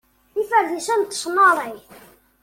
Iferdisen 0.41 1.01
n 1.05 1.05
tesnarrayt. 1.09 1.87